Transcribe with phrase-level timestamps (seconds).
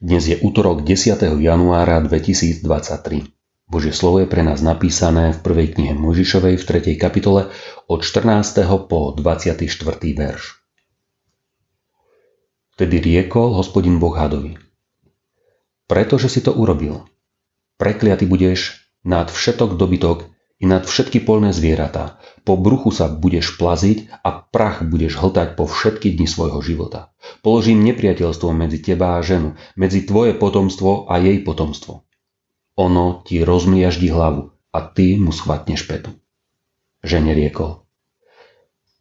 [0.00, 1.20] Dnes je útorok 10.
[1.36, 2.64] januára 2023.
[3.68, 6.96] Božie slovo je pre nás napísané v prvej knihe Mojžišovej v 3.
[6.96, 7.52] kapitole
[7.84, 8.64] od 14.
[8.88, 9.60] po 24.
[10.16, 10.42] verš.
[12.80, 14.56] Vtedy riekol hospodin Boh hadovi.
[15.84, 17.04] Pretože si to urobil,
[17.76, 20.32] prekliaty budeš nad všetok dobytok
[20.64, 22.16] i nad všetky polné zvieratá.
[22.48, 27.12] Po bruchu sa budeš plaziť a prach budeš hltať po všetky dni svojho života.
[27.44, 32.08] Položím nepriateľstvo medzi teba a ženu, medzi tvoje potomstvo a jej potomstvo.
[32.80, 36.16] Ono ti rozmliaždi hlavu a ty mu schvatneš petu.
[37.04, 37.84] Žene riekol.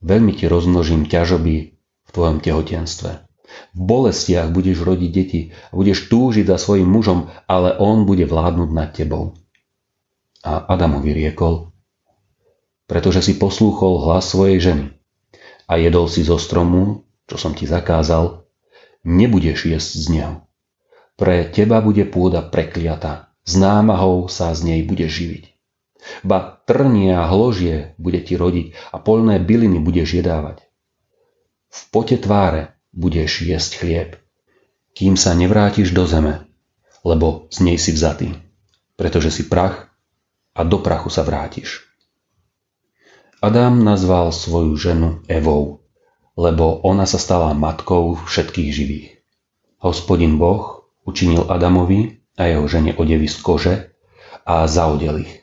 [0.03, 3.23] Veľmi ti rozmnožím ťažoby v tvojom tehotenstve.
[3.72, 8.70] V bolestiach budeš rodiť deti a budeš túžiť za svojim mužom, ale on bude vládnuť
[8.75, 9.39] nad tebou
[10.44, 11.72] a Adamovi riekol,
[12.86, 14.86] pretože si poslúchol hlas svojej ženy
[15.72, 18.44] a jedol si zo stromu, čo som ti zakázal,
[19.08, 20.36] nebudeš jesť z neho.
[21.16, 25.44] Pre teba bude pôda prekliatá, s námahou sa z nej budeš živiť.
[26.27, 30.67] Ba trnie a hložie bude ti rodiť a polné byliny budeš jedávať.
[31.71, 34.09] V pote tváre budeš jesť chlieb,
[34.91, 36.44] kým sa nevrátiš do zeme,
[37.08, 38.36] lebo z nej si vzatý,
[38.99, 39.92] pretože si prach
[40.54, 41.82] a do prachu sa vrátiš.
[43.44, 45.84] Adam nazval svoju ženu Evou,
[46.40, 49.10] lebo ona sa stala matkou všetkých živých.
[49.84, 53.76] Hospodin Boh učinil Adamovi a jeho žene odevy z kože
[54.48, 55.34] a zaodel ich.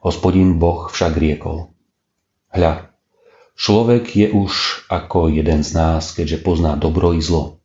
[0.00, 1.76] Hospodin Boh však riekol.
[2.50, 2.88] Hľa,
[3.52, 7.60] človek je už ako jeden z nás, keďže pozná dobro i zlo.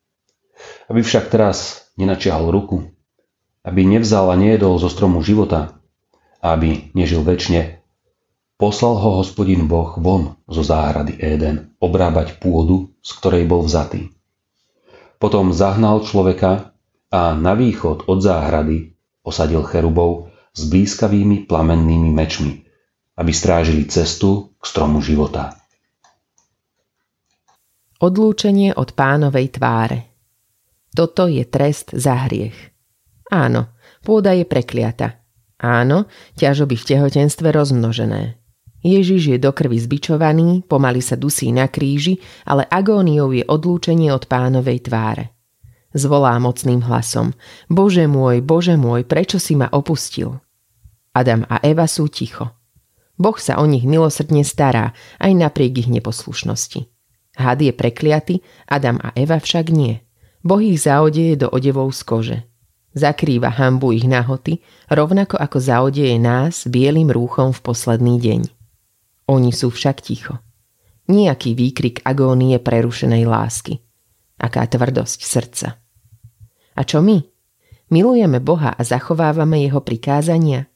[0.92, 2.92] Aby však teraz nenačiahol ruku,
[3.64, 5.80] aby nevzal a nejedol zo stromu života,
[6.46, 7.82] aby nežil väčšine,
[8.62, 14.14] poslal ho hospodin Boh von zo záhrady Éden obrábať pôdu, z ktorej bol vzatý.
[15.18, 16.78] Potom zahnal človeka
[17.10, 18.94] a na východ od záhrady
[19.26, 22.62] osadil cherubov s blízkavými plamennými mečmi,
[23.18, 25.58] aby strážili cestu k stromu života.
[27.96, 30.00] Odlúčenie od pánovej tváre
[30.94, 32.56] Toto je trest za hriech.
[33.32, 33.74] Áno,
[34.06, 35.25] pôda je prekliata,
[35.66, 36.06] Áno,
[36.38, 38.38] ťažoby v tehotenstve rozmnožené.
[38.86, 44.30] Ježiš je do krvi zbičovaný, pomaly sa dusí na kríži, ale agóniou je odlúčenie od
[44.30, 45.34] pánovej tváre.
[45.90, 47.34] Zvolá mocným hlasom.
[47.66, 50.38] Bože môj, Bože môj, prečo si ma opustil?
[51.18, 52.54] Adam a Eva sú ticho.
[53.18, 56.86] Boh sa o nich milosrdne stará, aj napriek ich neposlušnosti.
[57.42, 59.98] Had je prekliaty, Adam a Eva však nie.
[60.46, 62.38] Boh ich zaodeje do odevov z kože.
[62.96, 68.42] Zakrýva hambu ich nahoty, rovnako ako zaodeje nás bielým rúchom v posledný deň.
[69.28, 70.40] Oni sú však ticho.
[71.12, 73.84] Nijaký výkrik agónie prerušenej lásky.
[74.40, 75.68] Aká tvrdosť srdca.
[76.76, 77.20] A čo my?
[77.92, 80.72] Milujeme Boha a zachovávame jeho prikázania?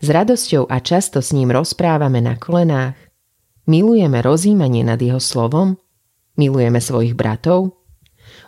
[0.00, 2.96] S radosťou a často s ním rozprávame na kolenách?
[3.68, 5.76] Milujeme rozímanie nad jeho slovom?
[6.40, 7.76] Milujeme svojich bratov?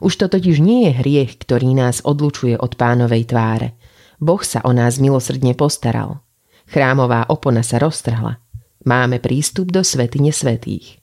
[0.00, 3.77] Už to totiž nie je hriech, ktorý nás odlučuje od pánovej tváre.
[4.16, 6.25] Boh sa o nás milosrdne postaral.
[6.69, 8.41] Chrámová opona sa roztrhla.
[8.88, 11.00] Máme prístup do svetine svetých.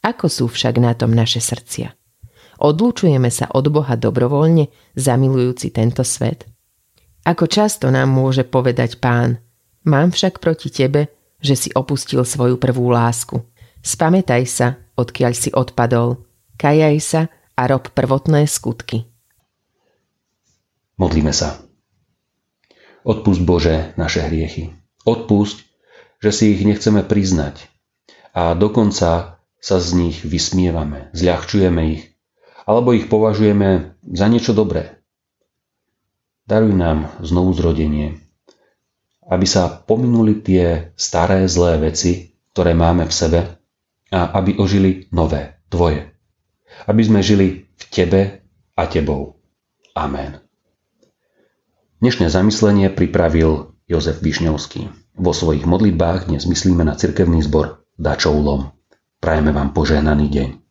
[0.00, 1.92] Ako sú však na tom naše srdcia?
[2.56, 6.48] Odlučujeme sa od Boha dobrovoľne, zamilujúci tento svet?
[7.26, 9.42] Ako často nám môže povedať pán,
[9.84, 11.12] mám však proti tebe,
[11.42, 13.44] že si opustil svoju prvú lásku.
[13.84, 16.24] Spamätaj sa, odkiaľ si odpadol,
[16.56, 17.22] kajaj sa
[17.56, 19.08] a rob prvotné skutky.
[21.00, 21.64] Modlíme sa.
[23.00, 24.76] Odpust Bože naše hriechy.
[25.08, 25.64] Odpust,
[26.20, 27.64] že si ich nechceme priznať
[28.36, 32.02] a dokonca sa z nich vysmievame, zľahčujeme ich,
[32.68, 35.00] alebo ich považujeme za niečo dobré.
[36.44, 38.20] Daruj nám znovu zrodenie,
[39.26, 43.40] aby sa pominuli tie staré zlé veci, ktoré máme v sebe
[44.12, 46.15] a aby ožili nové, tvoje
[46.84, 48.22] aby sme žili v Tebe
[48.76, 49.40] a Tebou.
[49.96, 50.44] Amen.
[52.04, 54.92] Dnešné zamyslenie pripravil Jozef Višňovský.
[55.16, 58.76] Vo svojich modlitbách dnes myslíme na cirkevný zbor Dačoulom.
[59.16, 60.65] Prajeme vám požehnaný deň.